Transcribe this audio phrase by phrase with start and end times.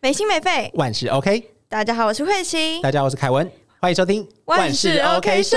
[0.00, 1.42] 没心没肺，万事 OK。
[1.68, 3.50] 大家好，我是慧琪，大家好，我是凯文，
[3.80, 5.56] 欢迎收听万事 OK 社。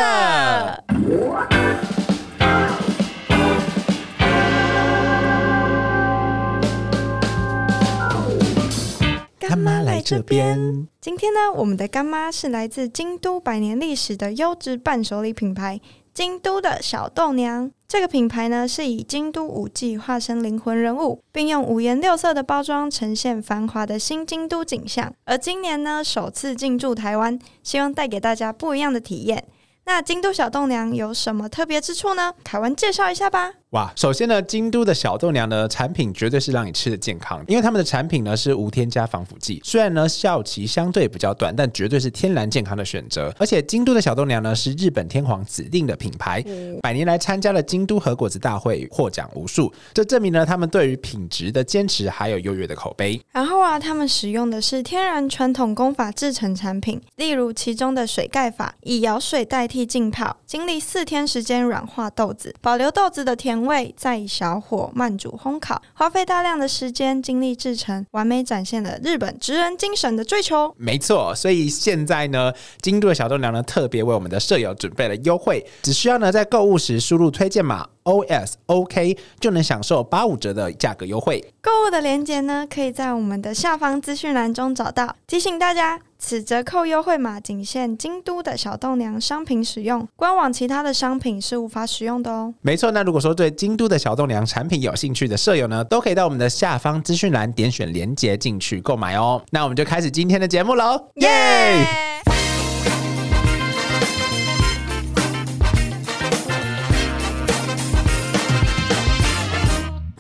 [9.37, 10.87] 干妈来这边。
[10.99, 15.79] 今天呢，我们的干妈是来自京都百年历史的优质伴手礼品牌——
[16.13, 17.71] 京都的小豆娘。
[17.87, 25.13] 这个品牌呢，是以京都五季化身灵魂人物，并用五颜六色的包装呈现繁华的新京都景象。
[25.25, 29.43] 而今年呢，首次进驻台湾，希望带给大家不一样的体验。
[29.85, 32.33] 那京都小豆娘有什么特别之处呢？
[32.43, 33.53] 凯文介绍一下吧。
[33.71, 43.33] 哇，首先呢，京都的小豆娘呢产品绝对是让你吃的健康，因为他们的产品呢是无添加防腐剂，虽然呢效期相对比较短，但绝对是天然健康的选择。
[43.39, 46.43] 而且京都的小豆娘呢是日本天皇指定的品牌，
[46.81, 53.21] 百年来参加了京都和果子大会，获奖无数，这证明了他们对于品质的坚持，还有优越的口碑。
[53.31, 70.73] 然后啊，他们使用的是天然传统工法制成产品，例如其中的水盖法，以舀水代替浸泡，经历四天时间软化豆子，保留豆子的甜味，再以小火慢煮烘烤，花费大量的时间精力制成，完美展现了日本职人精神的追求。
[70.77, 81.43] 没错，所以现在呢，京都的小豆娘呢特别为我们的舍友准备了优惠，只需要呢在购物时输入推荐码 O S O K 就能享受八五折的价格优惠。
[81.61, 85.15] 购物的链接呢，可以在我们的下方资讯栏中找到。
[85.27, 92.53] 提醒大家，此折扣优惠码仅限京都的小豆娘商品使用，官网其他的商品是无法使用的哦。
[92.61, 99.41] 没错，那如果说对京都的小豆娘产品有兴趣的舍友呢，都可以到我们的下方资讯栏点选链接进去购买哦。
[99.49, 101.87] 那我们就开始今天的节目喽，耶！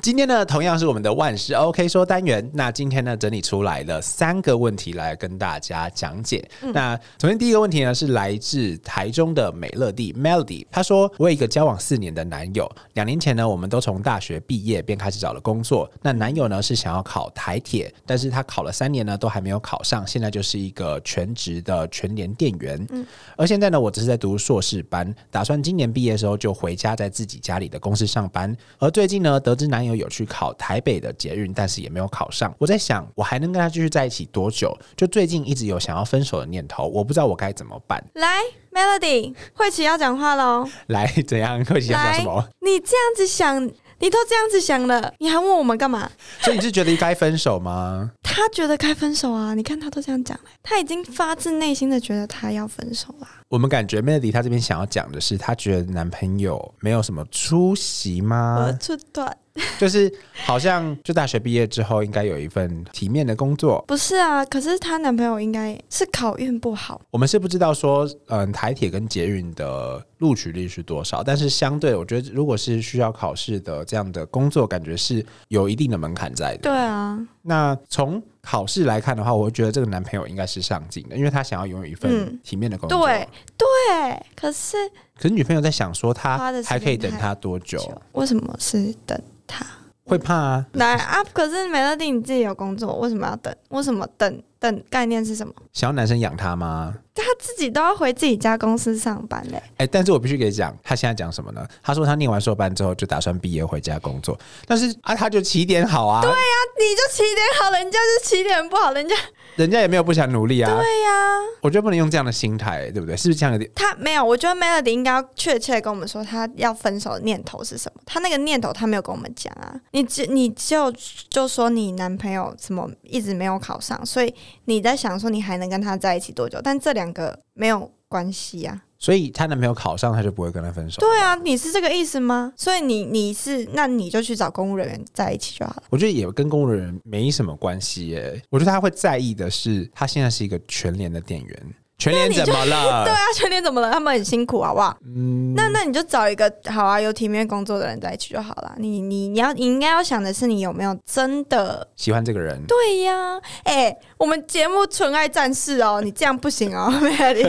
[0.01, 2.49] 今天呢，同样是我们的万事 OK 说单元。
[2.55, 6.43] 那今天呢，整理出来了三个问题来跟大家讲解。
[6.73, 15.87] 那首先第一个问题呢，是来自台中的美乐蒂 Melody，她说：“我有一个交往四年的男友，两年前呢，我们都从大学毕业便开始找了工作。
[16.01, 22.83] 那男友呢是想要考台铁，但是他考了三年呢，都还没有考上，现在就是一个全职的全联店员。
[22.89, 23.05] 嗯，
[23.37, 28.55] 而现在呢，我只是在读硕士班，打算今年毕业的时候就回家，在自己家里的公司上班。
[28.79, 32.53] 而最近呢，得知男友有去考台北的捷运，但是也没有考上。
[32.57, 34.77] 我在想，我还能跟他继续在一起多久？
[34.95, 38.03] 就最近一直有想要分手的念头，我不知道我该怎么办。
[38.15, 38.41] 来
[38.71, 40.67] ，Melody，慧琪要讲话喽。
[40.87, 41.63] 来，怎样？
[41.65, 42.47] 慧琪要讲什么？
[42.59, 43.63] 你这样子想，
[43.99, 46.09] 你都这样子想了，你还问我们干嘛？
[46.41, 48.11] 所以你是觉得该分手吗？
[48.23, 49.53] 他觉得该分手啊！
[49.53, 53.27] 你看他都这样讲了，他已经发自内心的觉得他要分手啦。
[53.51, 58.71] 我们感觉 Melody 她这边想要讲的是，她觉得男朋友没有什么出息吗？
[58.79, 59.37] 出段。
[59.77, 60.09] 就是
[60.45, 64.45] 好像就大学毕业之后应该有一份体面的工作，不是啊？
[64.45, 67.01] 可是她男朋友应该是考运不好。
[67.11, 76.59] 我们是不知道说，嗯，台铁跟捷运的录取率是多少，但是相对我觉得，如果是需要考试的这样的工作，感觉是有一定的门槛在的。
[76.61, 82.99] 对啊，那从考试来看的话，我会觉得这个男朋友应该是上进的，因为他想要拥有一份体面的工作。
[82.99, 84.75] 对对，可是
[85.15, 87.79] 可是女朋友在想说，他还可以等他多久？
[88.13, 89.21] 为什么是等？
[89.45, 89.65] 他
[90.03, 90.65] 会怕啊？
[90.73, 91.23] 来啊！
[91.33, 93.55] 可是美乐蒂你自己有工作，为什么要等？
[93.69, 94.43] 为什么等？
[94.61, 95.51] 等概念是什么？
[95.73, 96.93] 想要男生养他吗？
[97.15, 99.61] 他自己都要回自己家公司上班嘞。
[99.77, 101.67] 哎，但是我必须给你讲，他现在讲什么呢？
[101.81, 106.21] 他说他念完硕班之后就打算毕业回家工作，但是啊，他就起点好啊。
[106.21, 106.35] 对呀，
[106.77, 109.15] 你就起点好，人家是起点不好，人家
[109.55, 110.69] 人家也没有不想努力啊。
[110.69, 113.15] 对呀，我觉得不能用这样的心态，对不对？
[113.15, 113.65] 是不是这样的？
[113.75, 118.01] 他没有，我觉得 Melody 应该要确切跟我们说他要分手的念头是什么。
[118.05, 119.75] 他那个念头他没有跟我们讲啊。
[119.91, 120.91] 你只你就
[121.29, 124.33] 就说你男朋友什么一直没有考上，所以
[124.65, 126.59] 你在想说你还能跟他在一起多久？
[126.63, 128.81] 但这两个没有关系啊。
[128.99, 130.99] 所以她男朋友考上，她就不会跟他分手。
[130.99, 132.53] 对啊，你是这个意思吗？
[132.55, 135.83] 所以你你是那你就去找公务人员在一起就好了。
[135.89, 138.39] 我觉得也跟公务人员没什么关系耶。
[138.51, 141.75] 我觉得他会在意的是，他现在是一个全联的店员。
[141.97, 143.05] 全联怎么了？
[143.05, 143.91] 对啊，全联怎么了？
[143.91, 144.97] 他们很辛苦，好不好？
[145.05, 148.73] 嗯，那那你就找一个好啊，有体面工作的人在一起就好了。
[148.79, 152.59] 你你你要你应该要想的是，你有没有真的喜欢这个人？
[152.65, 157.43] 对呀，哎，我们节目纯爱战士哦，你这样不行哦， 美丽。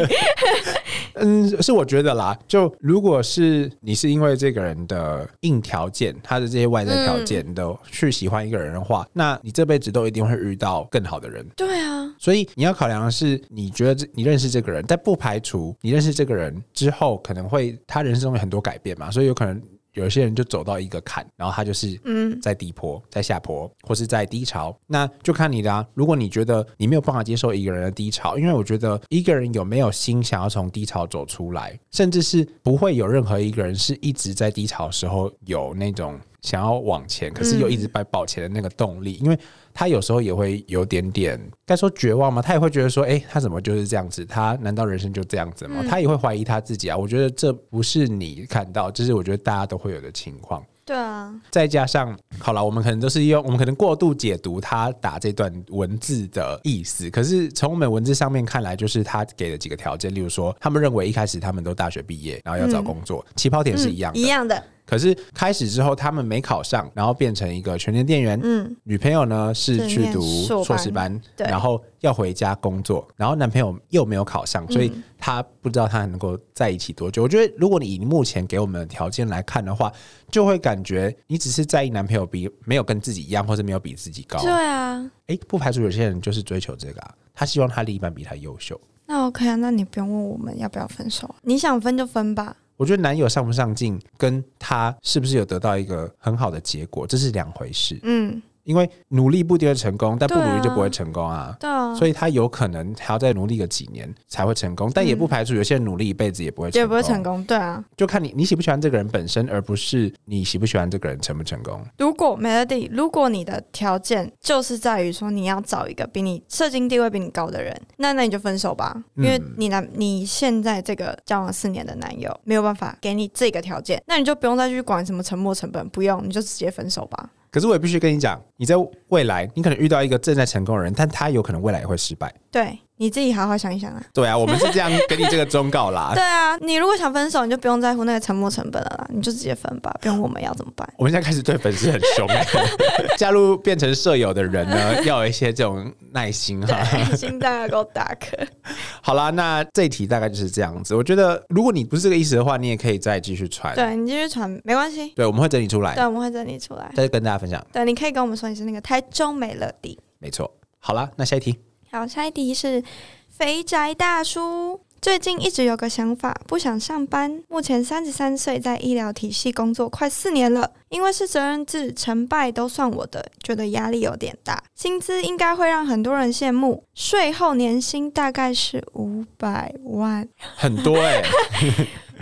[1.16, 11.46] 嗯，是我觉得啦，就如果是你是因为这个人的硬条件，他的这些外在条件都去喜欢一个人的话，那你这辈子都一定会遇到更好的人。
[11.54, 19.60] 对啊，所以你要考量的是，你觉得这你认识这个人，但不排除你认识这个人之后可能会他人生中有很多改变嘛，所以有可能
[19.94, 25.86] 有些人就走到一个坎，然后他就是嗯，在低坡、在下坡，或是在低潮，那就看你的啊。
[25.94, 39.38] 如果你觉得你没有办法接受一个人的低潮，因为我觉得一个人有没有心想要从低潮走出来，甚至是不会有任何一个人是一直在低潮的时候有那种想要往前，可是又一直在保前的那个动力，因为
[39.74, 42.42] 他有时候也会有点点该说绝望吗？
[42.42, 44.24] 他也会觉得说，诶，他怎么就是这样子？
[44.24, 45.84] 他难道人生就这样子吗？
[45.88, 46.96] 他也会怀疑他自己啊。
[46.96, 50.62] 我觉得这不是你看到，这是我觉得大家都会有的情况。
[50.84, 68.38] 对啊，再加上，好了，我们可能都是用我们可能过度解读他打这段文字的意思，可是从我们文字上面看来，就是他给了几个条件，例如说，他们认为一开始他们都大学毕业，然后要找工作，起跑点是一样的，一样的，可是开始之后，他们没考上，然后变成一个全年店员。
[68.42, 77.22] 嗯，女朋友呢是去读硕硕士班，对然后要回家工作，然后男朋友又没有考上，所以嗯他不知道他能够在一起多久。
[77.22, 79.92] 我觉得，如果你以目前给我们的条件来看的话，
[80.30, 84.40] 就会感觉你只是在意男朋友比没有跟自己一样，或者没有比自己高。
[84.42, 88.78] 对啊，诶，不排除有些人就是追求这个啊，他希望他另一半比他优秀。
[89.06, 92.56] 那 OK 啊，那你不用问我们要不要分手，你想分就分吧。
[92.82, 97.96] 我觉得男友上不上进，跟他是不是有得到一个很好的结果，这是两回事。
[98.02, 101.56] 嗯，因为努力不一定会成功，但不努力就不会成功啊。
[101.58, 107.22] 对啊，所以他有可能还要再努力个几年才会成功，但也不排除有些人努力一辈子也不会成功，也不会成。
[107.22, 107.44] 功。
[107.44, 111.80] 对啊，就看你你喜不喜欢这个人本身，而不是你喜不喜欢这个人成不成功。
[111.98, 127.30] 如果 Melody，如果你的条件就是在于说你要找一个比你社经地位比你高的人，那那你就分手吧，因为嗯你男你现在这个交往四年的男友没有办法给你这个条件，那你就不用再去管什么沉没成本，不用，你就直接分手吧。
[127.52, 128.74] 可是我也必须跟你讲，你在
[129.08, 132.34] 未来你可能遇到一个正在成功的人，但他有可能未来也会失败。
[132.50, 134.02] 对，你自己好好想一想啊。
[134.14, 136.12] 对啊，我们是这样给你这个忠告啦。
[136.16, 140.88] 对啊，你如果想分手，你就不用在乎那个沉没成本了啦，你就直接分吧，不用我们要怎么办？
[140.96, 142.28] 我们现在开始对粉丝很凶，
[143.18, 146.78] 加入变成舍友的人呢，要有一些这种耐心哈。
[146.90, 148.36] 对，心脏要够大颗。
[149.02, 150.94] 好啦，那这一题大概就是这样子。
[150.94, 153.74] 我觉得如果你不是这个意思的话，你也可以再继续传。
[153.74, 156.90] 对你继续传没关系，对，我们会整理出来对，，我们会整理出来。
[156.94, 157.64] 再跟大家分享。
[157.72, 159.98] 对，你可以跟我们说你是那个台中美乐蒂。
[160.18, 160.50] 没错。
[160.78, 161.58] 好啦，那下一题。
[161.94, 162.82] 好，下一题是
[163.28, 164.80] 肥宅大叔。
[165.02, 167.42] 最近一直有个想法，不想上班。
[167.48, 170.72] 目前三十三岁，在医疗体系工作快四年了。
[170.88, 174.62] 因为是责任制，成败都算我的，觉得压力有点大。
[174.74, 180.26] 薪资应该会让很多人羡慕，税后年薪大概是五百万。
[180.38, 181.22] 很多哎、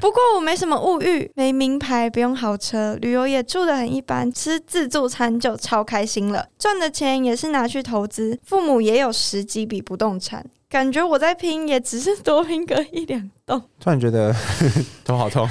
[0.01, 6.47] 不过我没什么物欲，没名牌，不用豪车，旅游也住得很一般，吃自助餐就超开心了。
[6.59, 13.63] 赚的钱也是拿去投资，父母也有十几笔不动产，感觉我在拼也只是多拼个一两栋。
[13.79, 14.35] 突然觉得
[15.05, 15.47] 头好痛。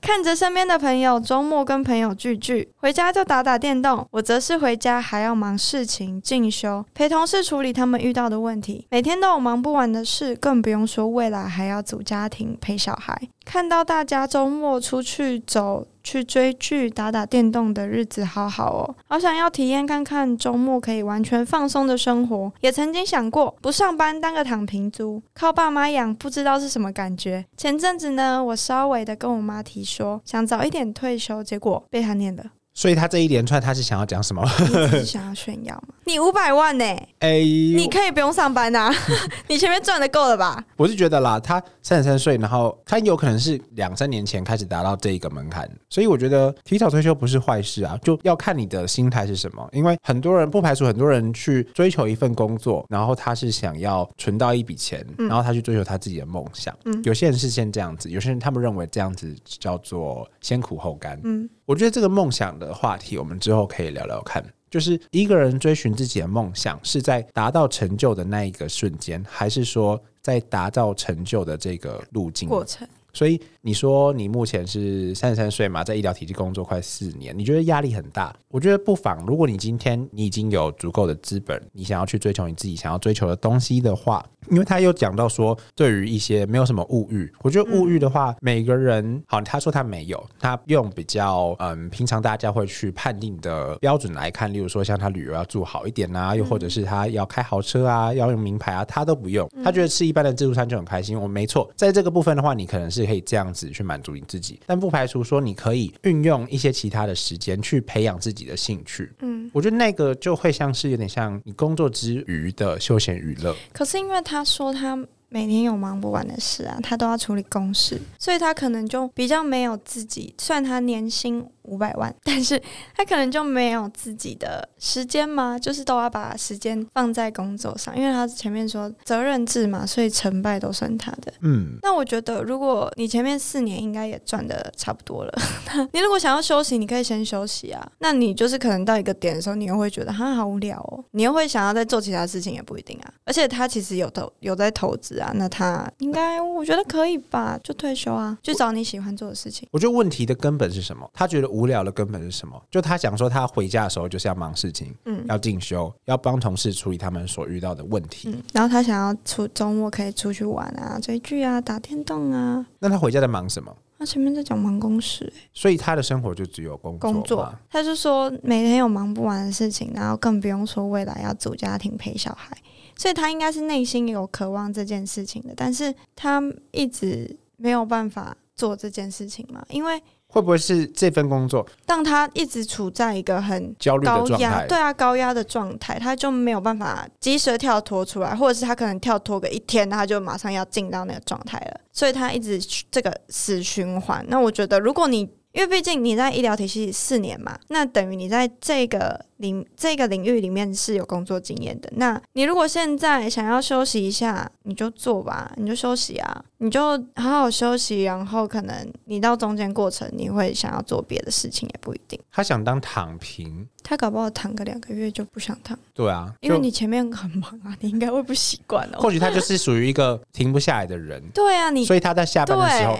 [0.00, 13.20] 看着身边的朋友周末跟朋友聚聚，回家就打打电动，我则是回家还要忙事情、进修，陪同事处理他们遇到的问题，每天都有忙不完的事，更不用说未来还要组家庭、陪小孩。
[13.44, 22.50] 看到大家周末出去走、去追剧、打打电动的日子，好好哦，好想要体验看看周末可以完全放松的生活。
[22.60, 27.44] 也曾经想过不上班当个躺平族，靠爸妈养，不知道是什么感觉。
[27.58, 32.42] 前阵子呢，我稍微的跟我妈提说想早一点退休，结果被她念了。
[32.72, 34.46] 所以他这一连串他是想要讲什么？
[34.90, 35.94] 是想要炫耀吗？
[36.08, 36.84] 你五百万呢、
[37.18, 38.90] 哎、你可以不用上班呐、
[39.46, 40.64] 你前面赚的够了吧？
[40.74, 49.68] 我是觉得啦，他三十三岁，然后他有可能是两三年前开始达到这一个门槛，所以我觉得提早退休不是坏事啊，就要看你的心态是什么。
[49.70, 56.74] 因为很多人不排除很多人去追求一份工作，然后他是想要存到一笔钱，然后他去追求他自己的梦想。
[56.86, 61.20] 嗯有些人是先这样子，有些人他们认为这样子叫做先苦后甘。
[61.22, 64.42] 嗯，我觉得这个梦想的话题，我们之后可以聊聊看。
[64.70, 72.48] 就是一个人追寻自己的梦想，是在达到成就的那一个瞬间，还是说在达到成就的这个路径？
[72.48, 78.34] 过程所以你说你目前是三十三岁嘛，在医疗体系工作快四年，你觉得压力很大？
[78.48, 101.20] 我觉得不妨，如果你今天你已经有足够的资本，你想要去追求你自己想要追求的东西的话，因为他又讲到说，对于一些没有什么物欲，我觉得物欲的话，每个人好，他说他没有，他用比较嗯平常大家会去判定的标准来看，例如说像他旅游要住好一点啊，又或者是他要开豪车啊，要用名牌啊，他都不用，他觉得吃一般的自助餐就很开心。
[101.20, 109.10] 我没错，在这个部分的话，你可能是可以这样子去满足你自己，但不排除说你可以运用一些其他的时间去培养自己的兴趣。
[109.20, 113.54] 嗯，我觉得那个就会像是有点像你工作之余的休闲娱乐。
[113.72, 114.96] 可是因为他说他
[115.28, 120.34] 每天有忙不完的事啊，他都要处理公事，所以他可能就比较没有自己。
[120.38, 122.60] 虽然他年薪五百万， 但是
[122.96, 131.32] 他可能就没有自己的时间嘛，就是都要把时间放在工作上，因为他前面说责任制嘛，所以成败都算他的。
[131.40, 135.38] 嗯，那我觉得，如果你前面四年应该也赚的差不多了，
[135.92, 137.86] 你如果想要休息，你可以先休息啊。
[137.98, 143.12] 那你就是可能到一个点的时候，你又会觉得他好无聊哦，你又会想要再做其他事情，也不一定啊。
[143.24, 149.68] 而且他其实有投有在投资啊，那他应该我觉得可以吧，就退休啊，就找你喜欢做的事情。
[149.70, 151.08] 我觉得问题的根本是什么？
[151.12, 152.60] 他觉得无聊的根本是什么？
[152.70, 158.30] 就他讲说，他回家的时候就是要忙事情，嗯要进修，要帮同事处理他们所遇到的问题。
[158.30, 162.64] 嗯，然后他想要出周末可以出去玩啊，追剧啊，打电动啊。
[162.78, 163.74] 那他回家在忙什么？
[163.98, 172.56] 他前面在讲忙公事、欸所以他的生活就只有工作工作，他就说每天有忙不完的事情，然后更不用说未来要组家庭陪小孩，
[172.98, 184.66] 所以他应该是内心有渴望这件事情的，但是他一直没有办法做这件事情嘛，因为会不会是这份工作当他一直处在一个很焦虑的状态？
[184.66, 194.22] 对啊，高压的状态，他就没有办法及时跳脱出来，或者是他可能跳脱个一天，他就马上要进到那个状态了，所以他一直这个死循环。
[194.28, 195.20] 那我觉得，如果你
[195.52, 201.90] 因为毕竟你在医疗体系四年嘛，那等于你在这个领这个领域里面是有工作经验的。
[201.96, 208.04] 那你如果现在想要休息一下，你就做吧，你就休息啊，你就好好休息。
[208.04, 212.18] 然后可能你到中间过程，你会想要做别的事情，也不一定。
[212.30, 215.78] 他想当躺平，他搞不好躺个两个月就不想躺。
[215.94, 218.98] 对啊，因为你前面很忙啊，你应该会不习惯哦。
[219.00, 222.98] 或许他就是属于一个停不下来的人， 对啊，你所以他在下班的时候，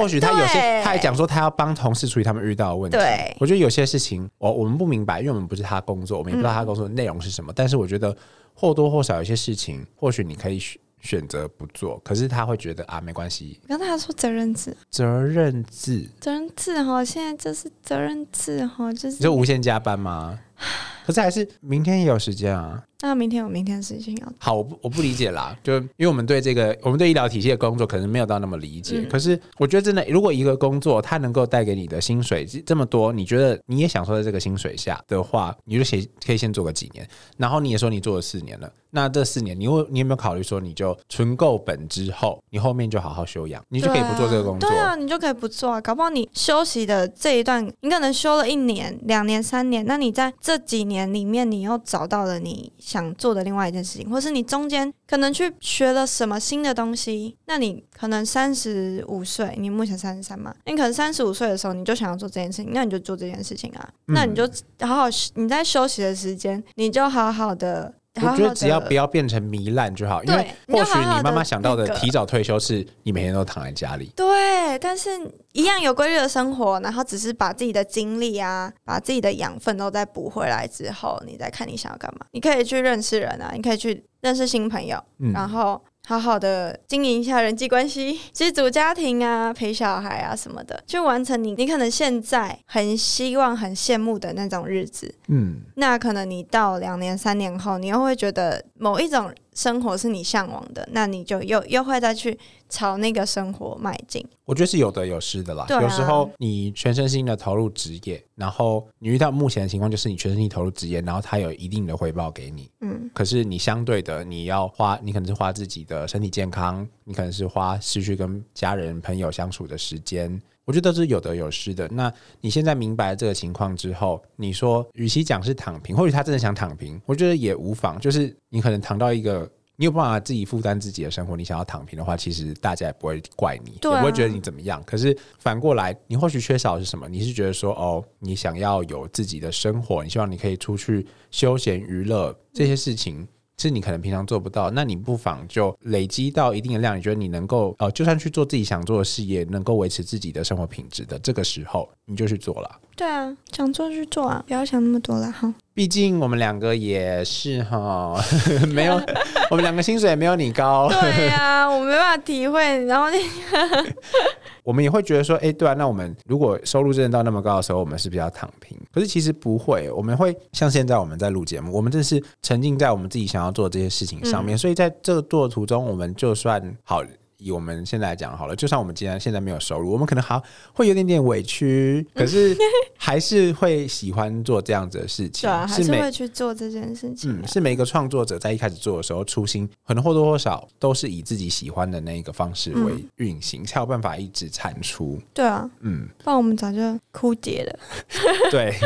[0.00, 2.96] 或许他有些他还讲说他要帮同事处理他们遇到的问题。
[2.96, 7.52] 对我觉得有些事情我我们不明白，因为我们不是他工作，我们也不知道他工作内容是什么。
[7.54, 8.16] 但是我觉得
[8.54, 20.38] 或多或少有些事情，或许你可以选选择不做，可是他会觉得啊没关系，刚才他说责任制，责任制，责任制哈，现在就是责任制哈，就是你就无限加班吗？
[21.06, 22.82] 可是还是明天也有时间啊。
[23.00, 28.96] 那明天有明天的事情要好，我不我不理解啦，就因为我们对这个，我们对医疗体系的工作可能没有到那么理解。
[28.98, 37.08] 嗯可是我觉得真的，如果一个工作它能够带给你的薪水这么多，你觉得你也享受在这个薪水下的话，你就先可以先做个几年。
[37.36, 44.68] 然后你也说你做了四年了，那这四年你有你有没有考虑说，你就存够本之后，你后面就好好休养，你就可以不做这个工作。
[44.68, 45.80] 对啊，你就可以不做啊。
[45.80, 57.36] 搞不好你休息的这一段，你可能休了一年、两年、三年，那你在这几年里面，你又找到了你想做的另外一件事情，或是你中间可能去学了什么新的东西。
[57.44, 63.86] 那你可能三十五岁，你目前三十三嘛，你可能三十五岁的时候你就想要做这件事情，那你就做这件事情啊。
[64.06, 64.48] 嗯那你就
[64.80, 67.92] 好好你在休息的时间，你就好好的。
[68.20, 74.12] 我觉得只要不要变成糜烂就好，因为或许你妈妈想到的提早退休是你每天都躺在家里。
[74.16, 75.10] 对，但是
[75.52, 82.26] 一样有规律的生活，然后只是把自己的精力啊，把自己的养分都再补回来之后，你再看你想要干嘛。
[82.32, 95.14] 你可以去认识人啊，你可以去认识新朋友，嗯然后好好的经营一下人际关系，其实组家庭啊、陪小孩啊什么的，去完成你你可能现在很希望、很羡慕的那种日子。
[95.26, 102.38] 嗯，那可能你到两年、三年后，你又会觉得某一种生活是你向往的，那你就又又会再去
[102.68, 104.24] 朝那个生活迈进。
[104.44, 105.66] 我觉得是有得有失的啦。
[105.68, 112.70] 啊有时候你全身心的投入职业，然后你遇到目前的情况就是你全身心投入职业，然后它有一定的回报给你。
[112.82, 120.40] 嗯，可是你相对的，你要花，你可能是花自己的身体健康，你可能是花失去跟家人朋友相处的时间。
[120.68, 121.88] 我觉得都是有得有失的。
[121.88, 127.98] 那你现在明白这个情况之后，你说，与其讲是躺平，或许他真的想躺平，我觉得也无妨。
[127.98, 134.82] 就是你可能躺到一个你有办法自己负担自己的生活，你想要躺平的话，其实大家也不会怪你，也不会觉得你怎么样。
[134.84, 137.08] 可是反过来，你或许缺少的是什么？
[137.08, 143.26] 你是觉得说，哦，你想要有自己的生活，你希望你可以出去休闲娱乐这些事情。
[143.58, 152.70] 是你可能平常做不到，那你不妨就累积到一定的量，你觉得你能够呃，就算去做自己想做的事业，能够维持自己的生活品质的这个时候，你就去做了。
[152.94, 155.52] 对啊，想做就去做啊，不要想那么多了哈。
[155.74, 158.20] 毕竟我们两个也是哈，
[158.68, 158.94] 没有
[159.50, 162.84] 我们两个薪水也没有你高，对呀、我没办法体会。
[162.86, 163.18] 然后那
[164.62, 168.76] 我们也会觉得说，哎、对啊，那我们如果收入真的到那么高的时候，我们是不是要躺平？
[168.92, 177.02] 可是其实不会，我们会像现在我们在录节目，我们真是沉浸在我们自己想要做的这些事情上面，所以在这个做的途中，我们就算好。
[177.38, 180.40] 以我们现在来讲好了，就算我们既然现在没有收入，我们可能还
[180.72, 182.56] 会有点点委屈，可是
[182.98, 185.48] 还是会喜欢做这样子的事情。
[185.48, 195.18] 对啊，还是会去做这件事情、啊嗯，是每个创作者在一开始做的时候，初心可能或多或少都是以自己喜欢的那个方式为运行，才有办法一直产出。
[195.32, 196.78] 对啊，嗯，不然我们早就
[197.12, 197.78] 枯竭了。
[198.50, 198.74] 对。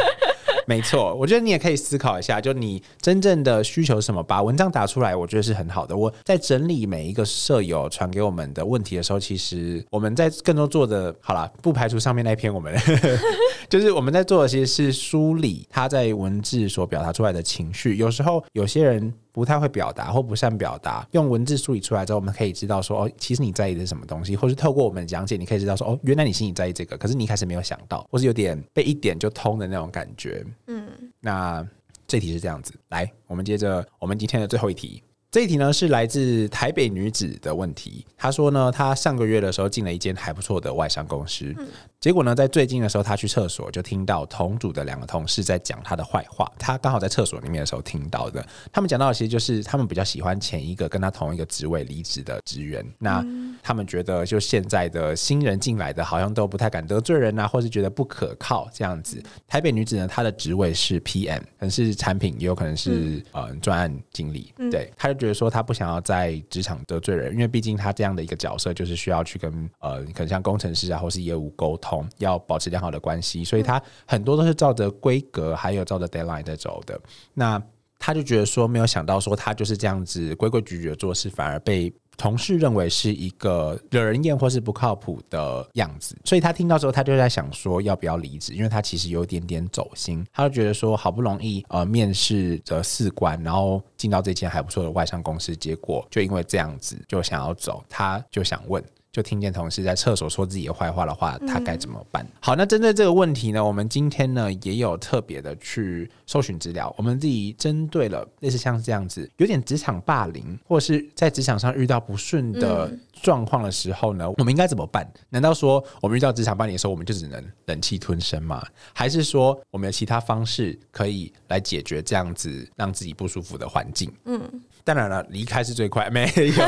[0.66, 5.96] 没错，我觉得你也可以思考一下，就你真正的需求什么，把文章打出来，我觉得是很好的。
[5.96, 12.74] 我在整理每一个舍友传给我们的问题的时候，其实我们在更多做的，好了，不排除上面那篇我们，
[13.68, 17.96] 就是我们在做的其实是梳理他在文字所表达出来的情绪。
[17.96, 30.44] 有时候有些人不太会表达或不善表达，用文字梳理出来之后，我们可以知道说，哦，其实你在意的是什么东西，或是透过我们的讲解，你可以知道说，哦，原来你心里在意这个，可是你一开始没有想到，或是有点被一点就通的那种感觉。
[30.66, 30.86] 嗯，
[31.18, 31.66] 那
[32.06, 35.02] 这题是这样子，来，我们接着我们今天的最后一题。
[35.32, 38.04] 这一题呢是来自台北女子的问题。
[38.18, 41.56] 她说呢，她上个月的时候进了一间还不错的外商公司，
[41.98, 46.46] 结果呢，在最近的时候，她去厕所就听到同组的两个同事在讲她的坏话。
[46.58, 48.46] 她刚好在厕所里面的时候听到的。
[48.70, 52.84] 他们讲到的其实就是他们比较喜欢前一个跟她同一个职位离职的职员。
[52.98, 53.24] 那
[53.62, 59.22] 他们觉得就现在的新人进来的好像都不太敢得罪人啊，或是觉得不可靠这样子。
[59.48, 64.52] 台北女子呢，她的职位是 PM，可能是产品，也有可能是、呃专案经理。
[64.70, 77.00] 对，她就觉得说他不想要在职场得罪人，因为毕竟他这样的一个角色就是需要去跟呃可能像工程师啊或是业务沟通，要保持良好的关系，所以他很多都是照着规格还有照着 deadline 在走的。
[77.34, 77.62] 那
[78.00, 86.16] 他就觉得说，没有想到说他就是这样子规规矩矩的做事，反而被同事认为是一个惹人厌或是不靠谱的样子。
[86.24, 90.24] 所以他听到之后，他就在想说要不要离职，因为他其实有点点走心。
[90.32, 98.82] 他就觉得说，好不容易呃面试的四关，然后进到这间还不错的外商公司，结果就因为这样子就想要走，他就想问。
[99.12, 102.26] 就听见同事在厕所说自己的坏话的话，他该怎么办？
[102.40, 115.06] 好，那针对这个问题呢，我们今天呢也有特别的去搜寻资料，我们自己针对了类似像这样子，有点职场霸凌，或是在职场上遇到不顺的状况的时候呢，我们应该怎么办？
[115.28, 118.66] 难道说我们遇到职场霸凌的时候，我们就只能忍气吞声吗？
[118.94, 124.10] 还是说我们有其他方式可以来解决这样子让自己不舒服的环境？
[124.24, 124.40] 嗯，
[124.84, 126.64] 当然了，离开是最快，没有。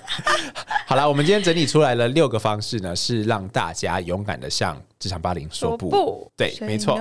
[0.86, 5.90] 好了，我们今天整理出来了六个方式呢，是让大家勇敢的向职场霸凌说不。
[5.90, 6.96] 不，对没错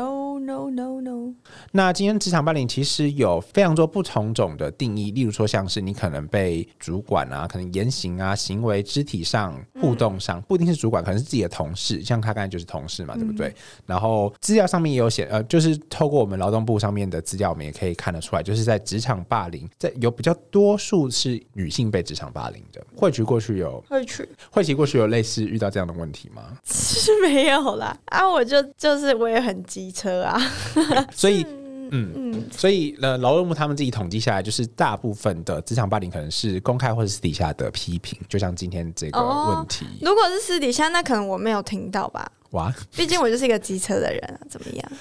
[0.48, 1.34] No no no
[1.74, 13.54] 那今天职场霸凌其实有非常多不同种的定义，例如说像是你可能被主管啊，可能言行啊、行为、肢体上、互动上，不一定是主管，可能是自己的同事，像他刚才就是同事嘛，对不对？
[13.86, 22.82] 然后资料上面也有写，呃，就是透过我们劳动部上面的资料，我们也可以看得出来，就是在职场霸凌，在有比较多数是女性被职场霸凌的。
[22.96, 26.58] 慧菊过去有，会去慧琪过去有类似遇到这样的问题吗？
[26.64, 27.98] 是没有啦。
[28.06, 30.37] 啊，我就就是我也很机车啊。
[31.14, 31.46] 所以。
[31.90, 39.86] 嗯嗯，所以呃，劳动部他们自己统计下来，就是大部分的职场霸凌可能是公开或者私底下的批评，就像今天这个问题。
[40.02, 42.30] 如果是私底下，那可能我没有听到吧。
[42.52, 44.92] 哇，毕竟我就是一个机车的人啊，怎么样？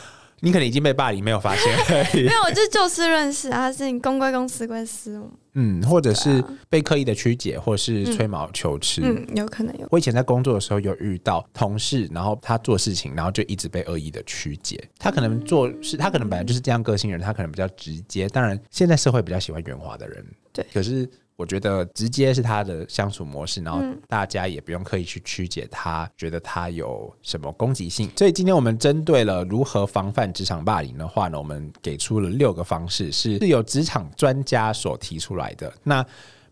[0.40, 1.72] 你可能已经被霸凌，没有发现
[2.14, 2.24] 没。
[2.24, 5.22] 有，我就就事论事啊，是你公归公，私归私。
[5.54, 9.00] 嗯，或者是被刻意的曲解，或者是吹毛求疵。
[9.02, 9.86] 嗯，有可能有。
[9.90, 14.78] 我以前在工作的时候有遇到同事，然后他做事情，然后就一直被恶意的曲解。
[14.98, 18.28] 他可能做事，他可能本来就是这样个性人，他可能比较直接。
[18.28, 20.24] 当然，现在社会比较喜欢圆滑的人。
[20.52, 21.08] 对，可是。
[21.36, 28.10] 我觉得直接是他的相处模式，然后嗯大家也不用刻意去曲解他，觉得他有什么攻击性。
[28.16, 35.72] 所以今天我们针对了如何防范职场霸凌的话呢，我们给出了六个方式，是是由职场专家所提出来的。
[35.82, 36.04] 那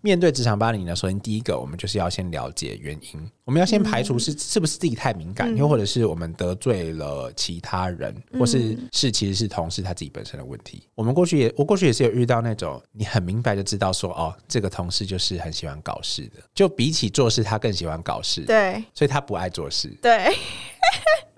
[0.04, 5.56] 面对职场霸凌呢，首先第一个，我们就是要先了解原因，我们要先排除是是不是自己太敏感，嗯。
[5.56, 10.86] 又或者是我们得罪了其他人，或是是其实是同事他自己本身的问题。
[10.94, 18.84] 我们过去也我过去也是有遇到那种你很明白就知道说哦，这个同事就是很喜欢搞事的，就比起做事他更喜欢搞事，对。
[18.92, 19.88] 所以他不爱做事。
[20.02, 20.36] 对，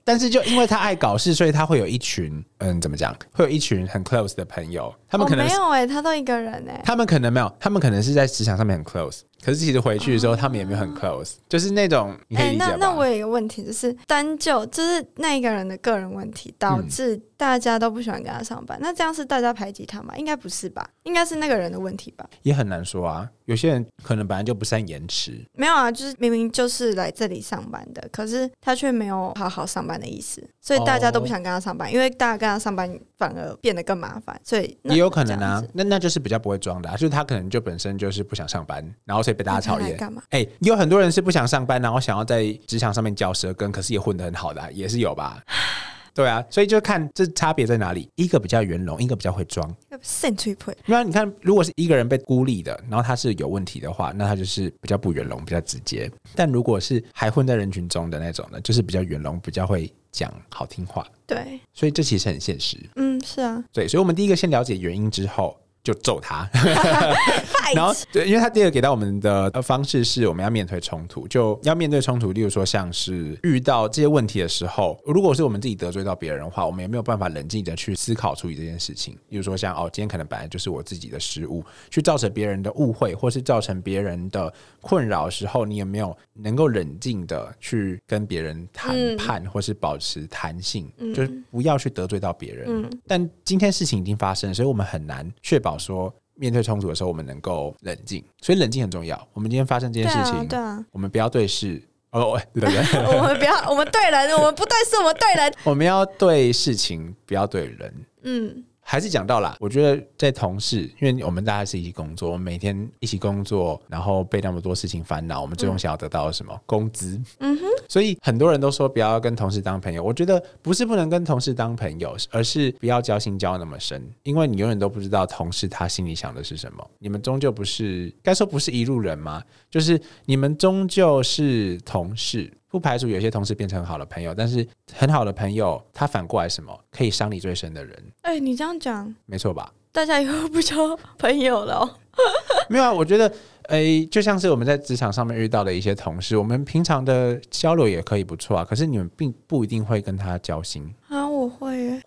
[0.09, 3.13] 但是就因为他爱搞事，所以他会有一群嗯，怎么讲？
[3.33, 12.77] 会有一群很 close 的朋友，他们可能没有哎、他都一个人哎、他们可能没有，他们可能是在职场上面很 close，可是其实回去的时候，他们也没有很 close，就是那种你可以哎、理解吧？
[12.81, 18.77] 那那我有一个问题，就是单就就是那一个人的个人问题，导嗯致大家都不喜欢跟他上班。
[18.83, 20.17] 那这样是大家排挤他吗？
[20.17, 20.91] 应该不是吧？
[21.05, 22.29] 应该是那个人的问题吧？
[22.43, 23.31] 也很难说啊。
[23.45, 35.63] 有些人可能本来就不善延迟，没有啊，就是明明就是来这里上班的，可是他却没有好好上班的意思，所以大家都不想跟他上班，因为大家跟他上班反而变得更麻烦，所以也有可能啊。
[35.73, 39.97] 那那就是比较不会装的、啊，就是他可能就本身就是不想上班，然后所以被大家讨厌。
[39.97, 40.23] 干嘛？
[40.31, 45.41] 哎、有很多人是不想上班，然后想要在职场上面嚼舌根，可是也混得很好的啊、也是有吧？
[46.15, 49.69] 对啊，所以就看这差别在哪里，一个比较圆融，一个比较会装。
[49.91, 56.11] 要肾脆配，因为你看，如果是一个人被孤立的，然后他是有问题的话，那他就是比较不圆融，比较直接。
[56.35, 61.07] 但如果是还混在人群中的那种呢，就是比较圆融，比较会讲好听话。
[61.27, 62.79] 对，所以这其实很现实。
[62.95, 65.55] 嗯，是啊，对，所以我们第一个先了解原因之后。
[65.85, 67.15] 就揍他，太
[67.75, 72.33] 然后对，因为他第二个给到我们的呃方式是我们要面对冲突，就要面对冲突。
[72.33, 79.15] 例如说，像是遇到这些问题的时候，如果是我们自己得罪到别人的话，我们也没有办法冷静的去思考处理这件事情。
[79.29, 92.67] 例如说，像哦，今天可能本来就是我自己的失误，去造成别人的误会，或是造成别人的困扰的时候，你有没有能够冷静的去跟别人谈判，或是保持弹性，就是不要去得罪到别人。
[92.69, 99.29] 嗯但今天事情已经发生，所以我们很难确保说面对冲突的时候我们能够冷静，所以冷静很重要。
[99.33, 101.83] 我们今天发生这件事情，，对啊，我们不要对事。
[102.13, 102.79] 哦，对不对，
[103.17, 105.53] 我们不要，我们对人，我们不对事，我们对人。
[105.65, 107.93] 我们要对事情，不要对人。
[108.23, 116.57] 嗯，还是讲到啦，我觉得在同事，因为我们大家是一起工作，我们每天一起工作，然后被那么多事情烦恼，我们最终想要得到什么？
[116.67, 117.21] 工资。
[117.41, 126.91] 嗯哼，所以很多人都说不要跟同事当朋友，我觉得不是不能跟同事当朋友，而是不要交心交那么深，因为你永远都不知道同事他心里想的是什么。
[127.01, 129.43] 你们终究不是该说不是一路人吗？
[129.69, 132.49] 就是你们终究是同事。
[132.77, 139.73] 不排除有些同事变成很好的朋友，但是很好的朋友，他反过来什么可以伤你最深的人，哎、你这样讲，没错吧？
[139.93, 141.91] 大家以后不交朋友了、哦。
[142.69, 143.33] 没有啊，我觉得，
[143.69, 148.65] 诶、就像是我们在职场上面遇到的一些同事，我们平常的交流也可以不错啊。
[148.65, 150.95] 可是你们并不一定会跟他交心，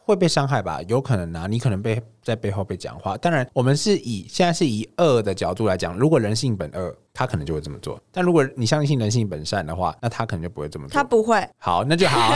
[0.10, 0.82] 会被伤害吧？
[0.88, 3.16] 有可能啊，你可能被在背后被讲话。
[3.18, 10.94] 当然，我们是以现在是以恶的角度来讲，如果人性本恶，他可能就会这么做；但如果你相信人性本善的话，那他可能就不会这么做。
[10.94, 11.48] 他不会。
[11.58, 12.32] 好，那就好。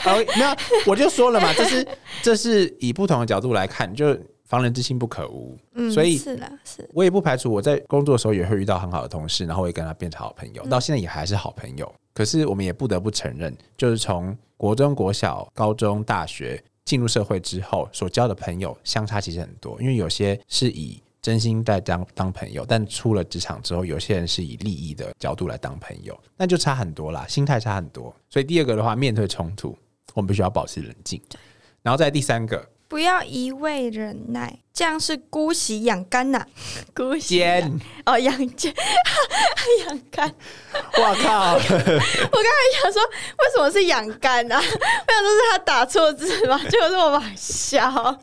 [0.00, 1.88] 好，那，我就说了嘛，这是
[2.22, 5.58] 这是以不同的角度来看，就防人之心不可无。
[5.74, 6.88] 嗯，所以是啦，是。
[6.94, 11.92] 我也不排除我在工作的时候也会遇到很好的同事，然后我也跟他变成好朋友，到现在也还是好朋友。
[12.14, 28.14] 可是我们也不得不承认，就是从国中、国小、高中、大学进入社会之后，所交的朋友相差其实很多，因为有些是以真心在当当朋友，但出了职场之后，有些人是以利益的角度来当朋友，那就差很多啦，心态差很多。
[28.30, 29.76] 所以第二个的话，面对冲突，
[30.14, 31.20] 我们必须要保持冷静。
[31.82, 36.42] 然后在第三个，不要一味忍耐，这样是姑息养肝呐、
[36.94, 37.44] 姑息，
[38.06, 38.74] 哦，养奸，
[39.86, 40.34] 养肝。
[40.96, 41.52] 我靠！
[41.54, 44.56] 我刚才想说，为什么是养肝啊？
[44.56, 46.58] 我想说是他打错字吗？
[46.70, 48.18] 结果是我好笑。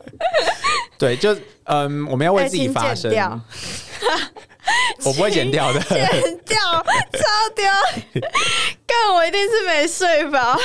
[0.98, 1.32] 对，就
[1.64, 3.12] 嗯，我们要为哎自己请发声。
[5.04, 5.80] 我不会剪掉的。
[5.80, 7.64] 剪掉，超丢！
[8.84, 10.58] 干，我一定是没睡饱。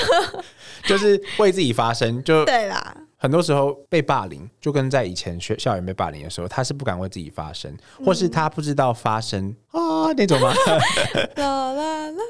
[0.85, 2.23] 就是为自己发声。
[2.23, 7.71] 就对啦，很多时候被霸凌，就跟在以前学校园被霸凌的时候，他是不敢为自己发声，
[8.03, 10.51] 或是他不知道发声啊那种吗？
[11.37, 12.23] 啦啦啦，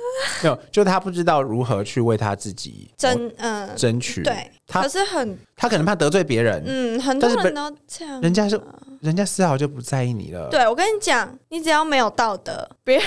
[0.44, 4.22] 没有，就他不知道如何去为他自己争嗯，争取。
[4.22, 4.52] 对。
[4.68, 8.20] 他可是很他可能怕得罪别人，嗯，很多人都这样。
[8.20, 8.62] 人家是
[9.02, 10.48] 人家丝毫就不在意你了。
[10.50, 13.06] 对，我跟你讲，你只要没有道德，别人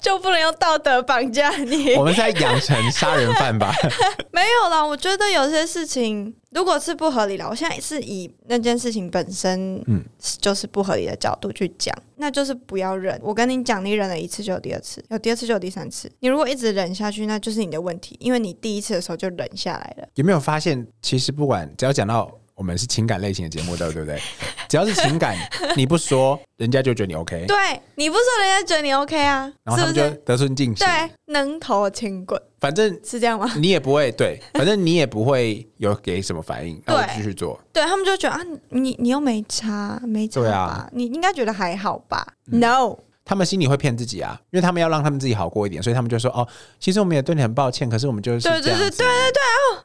[0.00, 1.94] 就不能用道德绑架你。
[1.96, 3.72] 我们在养成杀人犯吧？
[4.32, 10.04] 没有啦，我觉得有些事情如果是不合理的，我现在是以那件事情本身，嗯嗯，
[10.40, 13.16] 就是不合理的角度去讲，那就是不要忍。
[13.22, 16.10] 我跟你讲，你忍了一次就有第二次，有第二次就有第三次。
[16.18, 20.08] 你如果一直忍下去，那就是你的问题，因为你第一次的时候就忍下来了。
[20.14, 24.20] 有没有发现，其实不管只要讲到我们是情感类型的节目，对不对？
[24.68, 25.36] 只要是情感，
[25.76, 27.56] 你不说，人家就觉得你 OK，对，
[27.96, 30.08] 你不说人家觉得你 OK 啊，然后他们就？
[30.24, 30.84] 得寸进尺。
[30.84, 33.52] 对，能头轻滚反正是这样吗？
[33.56, 37.60] 你也不会对，反正你也不会有给什么反应， 那我继续做。
[37.72, 38.40] 对他们就觉得啊，
[38.70, 46.46] 你你又没差，没差啊你应该觉得还好吧、嗯 n o 他们心里会骗自己啊，因为他们要让他们自己好过一点，所以他们就说哦，
[46.78, 48.40] 其实我们也对你很抱歉，可是我们就是。
[48.46, 49.06] 对对对对对对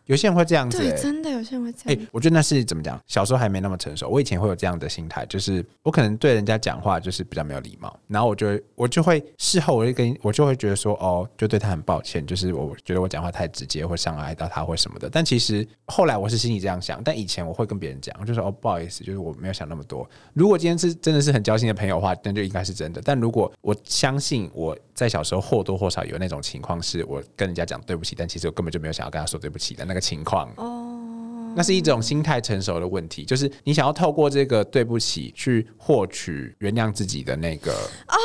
[0.10, 0.98] 有些人会这样子、对，欸。
[1.00, 2.08] 真的有些人会这哎、样。
[2.12, 3.00] 我觉得那是怎么讲？
[3.06, 15.08] 小时候还没那么成熟，我以前会有这样的心态，就是我可能对人家讲话就是比较没有礼貌，然后我就会我就会事后我就跟我就会觉得说，哦，就对他很抱歉，就是我觉得我讲话太直接，会伤害到他或什么的。
[15.08, 20.10] 但其实后来我是心里这样想，但以前我会跟别人讲，我就说哦，不好意思，就是我没有想那么多。
[20.34, 23.00] 如果今天是真的是很交心的朋友的话，那就应该是真的。
[23.06, 30.52] 但如果我相信我在小时候或多或少有那种情况，是我跟人家讲对不起，但其实我根本就没有想要跟他说对不起的那个情况。
[30.58, 37.72] 哦，那是一种心态成熟的问题，就是你想要透过这个对不起去获取原谅自己的那个
[38.08, 38.18] 啊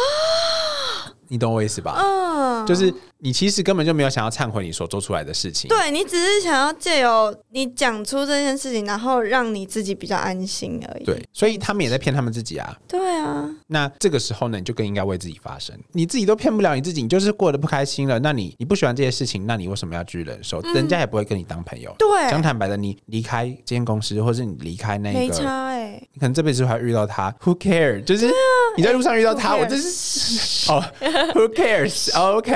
[1.28, 1.92] 你懂我意思吧？
[2.64, 5.68] 嗯，就是你其实根本就没有想要忏悔你所做出来的事情。
[5.68, 11.04] 对你只是想要借由你讲出这件事情，然后让你自己比较安心而已。
[11.04, 12.76] 对，所以他们也在骗他们自己啊。
[12.88, 15.74] 对啊，那这个时候呢，你就更应该为自己发声。
[15.92, 18.18] 你自己都骗不了你自己，你就是过得不开心了。
[18.18, 20.60] 那你你不喜欢这些事情，那你为什么要继续忍受？
[20.74, 21.90] 人家也不会跟你当朋友。
[21.92, 28.02] 嗯对，讲坦白的，你离开这间公司，或是你离开那没个，差哎、你可能这辈子还遇到他，Who care？
[28.04, 28.30] 就是
[28.76, 30.82] 你在路上遇到他我真是 哦
[31.34, 32.53] ，Who cares？OK，、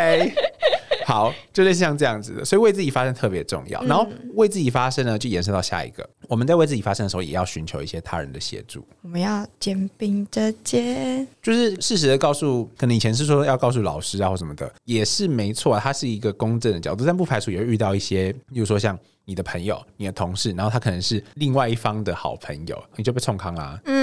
[1.04, 3.82] 好，就类似像这样子的，所以为自己发声特别重要。
[3.84, 8.87] 然后为自己发声呢，就延伸到下一个，我们在为自己发声的时候，也要寻求一些他人的协助。
[9.00, 23.97] 我们要肩并着肩，就是适时的告诉，可能以前是说要告诉老师啊或什么的，也是没错啊，它是一个公正的角度，但不排除也会遇到一些，比如说像你的朋友、你的同事，然后他可能是另外一方的好朋友，你就被冲康啦、嗯，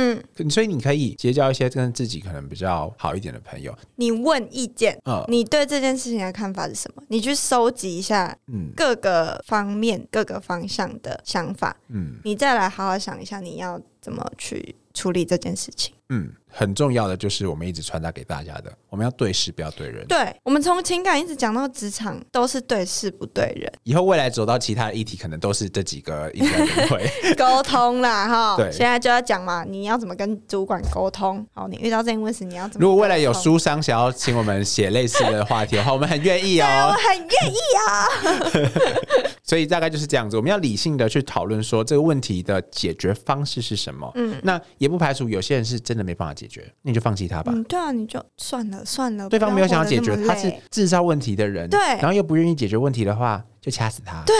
[0.49, 5.23] 所以你可以结交一些跟自己可能比较好一点的朋友，你问意见，嗯。
[5.27, 7.03] 你对这件事情的看法是什么？
[7.07, 8.69] 你去收集一下嗯。
[8.75, 12.15] 各个方面、各个方向的想法，嗯。
[12.23, 15.93] 你再来好好想一下你要怎么去处理这件事情。
[16.09, 20.05] 嗯，很重要的就是我们一直传达给大家的，我们要对事不要对人。
[20.05, 27.09] 对我们从情感一直讲到职场，都是对事不对人，以后未来走到其他的议题，可能都是这几个一直在轮回。
[27.35, 28.55] 沟通啦哈。
[28.55, 31.43] 对现在就要讲嘛，你要怎么跟主管沟通？
[31.55, 32.85] 好，你遇到这件问题，你要怎么？
[32.85, 36.93] 如果未来有书商想要请我们写类似的话题的话，我们很愿意我哦。
[36.93, 38.91] 很愿意啊。
[39.43, 44.11] 所以大概就是这样子，我们要理性的去讨论说这个问题的解决方式是什么。
[44.15, 47.51] 嗯，那也不排除有些人是真的没办法解决，那你就放弃他吧。
[47.55, 54.23] 嗯，对啊，你就算了算了，对方没有想要解决，他是累制造问题的人，对然后又不愿意解决问题的话，就掐死他。
[54.25, 54.35] 对，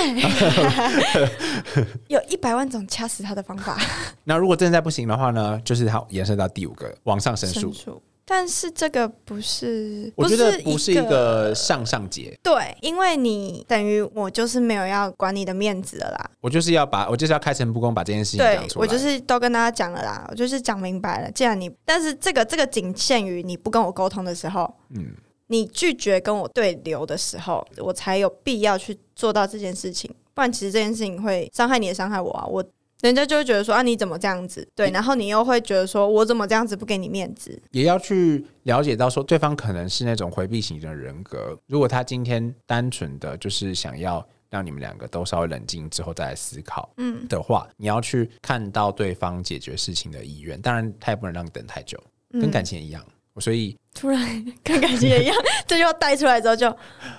[2.08, 3.77] 有一百万种掐死他的方法。
[4.23, 7.71] 那如果真的再不行的话呢，就是他延伸到第五个往上申诉。
[7.71, 16.29] 诉，但是这个不是，我觉得不不是一个上上节，对，因为你等于我就是没有要管你的面子了啦。
[16.41, 18.81] 我就是要把我就是要开诚布公把这件事情对讲出来。
[18.81, 21.31] 我就是都跟大家讲了啦，我就是讲明白了。
[21.31, 25.13] 既然你，但是这个这个仅限于你不跟我沟通的时候，嗯
[25.47, 30.11] 你拒绝跟我对流的时候，我才有必要去做到这件事情。
[30.33, 32.43] 不然，其实这件事情会伤害你，也伤害我啊。
[32.47, 32.65] 我
[33.05, 34.67] 人家就会觉得说啊，你怎么这样子？
[34.75, 37.61] 对，然后你又会觉得说我怎么这样子不给你面子？
[37.71, 41.57] 也要去了解到说对方可能是那种回避型的人格。
[41.67, 50.59] 如果他今天单纯的就是想要让你们两个都稍微冷静之后再来思考，嗯的话，你要去看到对方解决事情的意愿。
[50.61, 53.03] 当然，他也不能让你等太久，跟感情也一样。
[53.37, 54.19] 所以突然
[54.63, 55.35] 跟感情也一样，
[55.67, 56.69] 这句话带出来之后就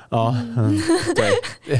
[0.09, 0.35] 哦，
[1.15, 1.79] 对，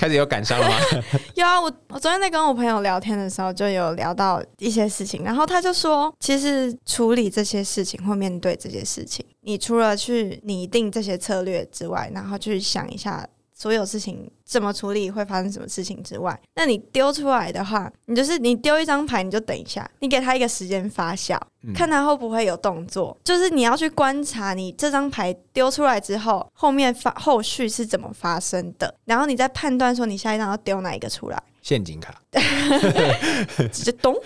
[0.00, 0.76] 开始有感伤了吗？
[1.36, 13.28] 有啊，我我昨天在跟我朋友聊天的时候，就有聊到一些事情，然后他就说，其实处理这些事情或面对这些事情，你除了去拟定这些策略之外，然后去想一下
[13.60, 21.38] 所有事情怎么处理会发生什么事情之外，那你丢出来的话，你就是你丢一张牌，你就等一下，你给他一个时间发酵，
[21.74, 31.42] 看他会不会有动作，就是你要去观察你这张牌丢出来之后，后面发后续是怎么发生的，然后你再判断说你下一张要丢哪一个出来。
[31.60, 32.14] 陷阱卡，
[33.70, 34.16] 直接咚，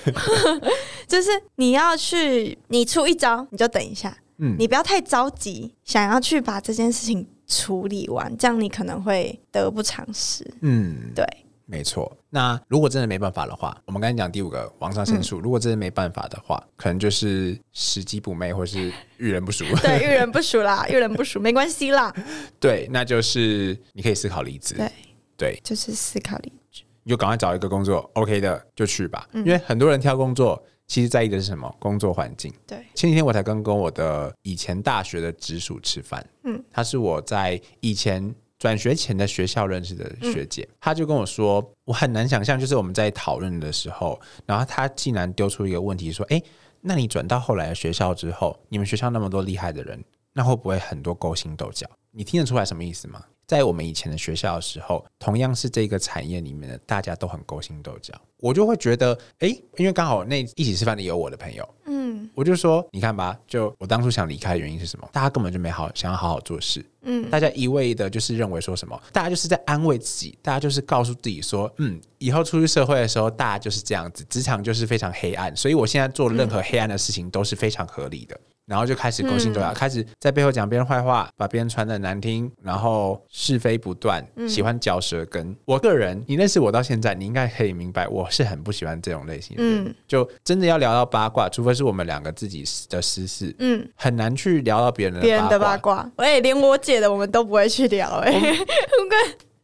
[1.08, 10.44] 就是你要去，你出一招你就等一下，嗯，你不要太着急，想要去把这件事情处理完，这样你可能会得不偿失。
[10.60, 11.24] 嗯，对，
[11.66, 12.16] 没错。
[12.30, 19.64] 那如果真的没办法的话，我们刚才讲第五个网上申诉，如果真的没办法的话，可能就是时机不昧，或是遇人不淑。
[19.82, 22.14] 对，遇人不淑啦， 遇人不淑没关系啦，
[22.58, 24.74] 对，那就是你可以思考离职。
[24.74, 24.90] 对
[25.36, 26.82] 对，就是思考离职。
[27.02, 30.60] 你就赶快找一个工作 OK 的就去吧，嗯因为很多人挑工作。
[30.86, 31.74] 其实在意的是什么？
[31.78, 32.52] 工作环境。
[32.66, 46.40] 对，前几天我才刚跟我的以前大学的直属吃饭，嗯嗯，她是我在以前转学前的学校认识的学姐，她就跟我说，我很难想象，就是我们在讨论的时候，然后她竟然丢出一个问题说，哎，
[46.80, 51.88] 那你转到后来的学校之后，你们学校那么多厉害的人，那会不会很多勾心斗角？
[52.10, 53.24] 你听得出来什么意思吗？
[53.46, 62.04] 在我们以前的学校的时候，同样是这个产业里面的，大家都很勾心斗角，我就会觉得，哎，因为刚好那一起吃饭的有我的朋友，嗯。
[62.34, 65.08] 我就说，你看吧，就我当初想离开的原因是什么？
[65.12, 78.40] 大家根本就没好想要好好做事，嗯，大家一味的就是认为说什么，大家就是在安慰自己，大家就是告诉自己说，嗯，以后出去社会的时候，大家就是这样子，职场就是非常黑暗，所以我现在做任何黑暗的事情都是非常合理的。
[78.66, 85.54] 然后就开始勾心斗角，开始在背后讲别人坏话，把别人传的难听，然后是非不断，喜欢嚼舌根。
[85.64, 89.84] 我个人，你认识我到现在，你应该可以明白，我是很不喜欢这种类型的人。
[89.84, 96.02] 嗯就真的要聊到八卦，除非是我们两个自己的私事，嗯，很难去聊到别人的别人的八卦。
[96.02, 98.32] 卦，哎，连我姐的我们都不会去聊，哎，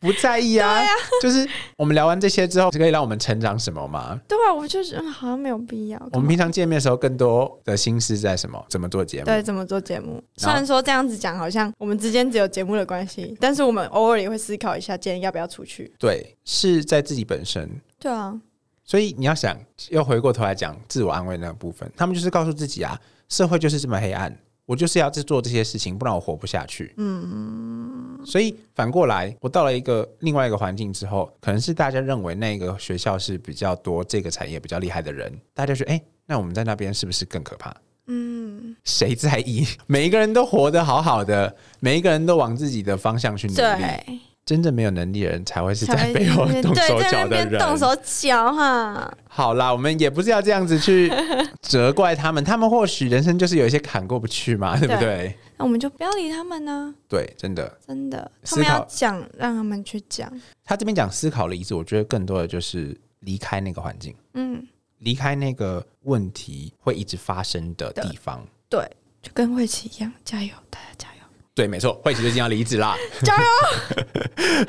[0.01, 0.81] 不在意啊，
[1.21, 4.19] 就是我们聊完这些之后，可以让我们成长什么吗？
[4.27, 6.09] 对啊，我就是嗯好像没有必要。
[6.13, 8.65] 我们平常见面的时候，更多的心思在什么？
[8.71, 9.27] 怎么做节目？
[9.27, 10.23] 对怎么做节目？
[10.37, 15.93] 虽然说这样子讲，好像我们之间只有节目的关系，但是我们偶尔也会思考一下，今天要不要出去。
[15.99, 17.69] 对，是在自己本身。
[17.99, 18.41] 对啊，
[18.85, 19.55] 所以你要想，
[19.91, 24.35] 又回过头来讲自我安慰那个部分，他们就是告诉自己啊，社会就是这么黑暗，
[24.71, 26.95] 我就是要去做这些事情，不然我活不下去。
[26.97, 37.75] 嗯，所以反过来，我到了一个另外一个环境之后，可能是大家认为那个学校是比较多这个产业比较厉害的人，大家觉得，哎、那我们在那边是不是更可怕？
[38.07, 39.67] 嗯，谁在意？
[39.89, 43.57] 每一个人都活得好好的，每一个人都往自己的方向去努力。
[43.57, 47.59] 对，真正没有能力的人才会是在背后动手脚的人。
[47.59, 49.13] 动手脚哈。
[49.29, 51.13] 好啦，我们也不是要这样子去
[51.63, 55.37] 责怪他们，他们或许人生就是有一些坎过不去嘛， 对不对？
[55.57, 57.79] 那我们就不要理他们呢、对，真的。
[57.87, 60.33] 真的，他们要讲，让他们去讲。
[60.65, 64.67] 他这边讲思考离职，我觉得更多的就是离开那个环境，嗯，
[64.99, 68.45] 离开那个问题会一直发生的地方。
[68.69, 68.81] 对，
[69.23, 71.20] 就跟慧琪一样，加油，大家加油，
[71.61, 72.97] 对，没错，惠琪最近要离职啦。
[73.23, 73.45] 加油！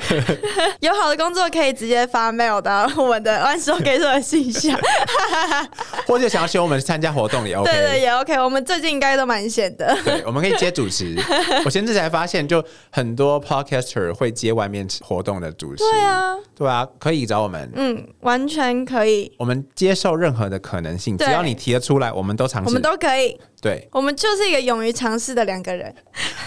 [0.80, 4.78] 有好的工作可以直接发 mail 到我们的万寿给的信箱。
[6.06, 7.70] 或者想要请我们参加活动也 OK。
[7.70, 8.38] 对对，也 OK。
[8.38, 9.96] 我们最近应该都蛮闲的。
[10.04, 11.16] 对，我们可以接主持。
[11.64, 15.82] 我前阵才发现，就很多 podcaster 会接外面活动的主持。
[15.82, 17.72] 对，啊，对啊，可以找我们。
[17.74, 22.68] 嗯，完全可以，我们接受任何的可能性，只要你提得出来，我们都尝试。
[22.68, 23.40] 我们都可以。
[23.62, 25.94] 对，我们就是一个勇于尝试的两个人。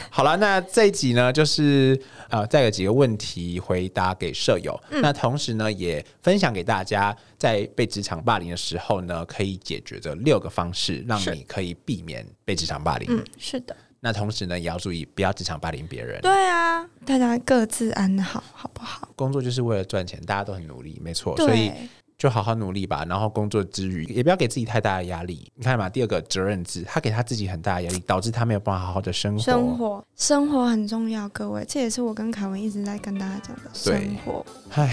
[0.10, 1.98] 好了，那这一集呢，就是
[2.30, 4.78] 呃，再有几个问题回答给舍友。
[4.90, 13.08] 嗯那同时呢，也分享给大家，在被职场霸凌的时候呢，可以解决的六个方式，让你可以避免被职场霸凌。
[13.10, 16.20] 嗯，是的，那同时呢，也要注意不要职场霸凌别人。
[16.20, 19.08] 对啊，大家各自安好，好不好？
[19.16, 21.38] 工作就是为了赚钱，大家都很努力，没错。
[21.38, 21.90] 所以对，
[22.26, 25.48] 就好好努力吧，然后工作之余也不要给自己太大的压力。
[25.54, 29.44] 你看嘛，第二个责任制，他给他自己很大的压力，导致他没有办法好好的生活。
[29.44, 33.70] 生活生活很重要，各位，这也是我跟凯文一直在跟大家讲的。
[33.84, 34.90] 对生活，嗨，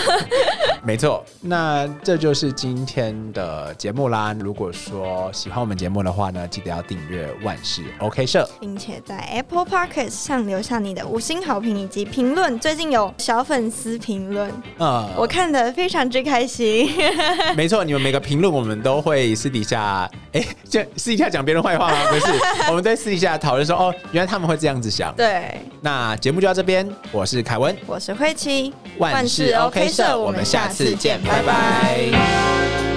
[0.82, 4.32] 没错，那这就是今天的节目啦。
[4.32, 8.48] 如果说喜欢我们节目的话呢，记得要订阅万事 OK 社。
[8.58, 12.58] 并且在 Apple Podcast 上留下你的五星好评以及评论。
[12.58, 16.53] 最近有小粉丝评论，嗯，我看的非常之开心。
[17.56, 21.96] 没错，你们每个评论我们都会私底下，哎，就私底下讲别人坏话吗？
[22.12, 22.26] 不是，
[22.68, 25.14] 我们在私底下讨论说，哦，原来他们会这样子想。
[25.16, 32.93] 对，那节目就到这边，我是凯文，我是慧琪，万事 OK 社，我们下次见，拜拜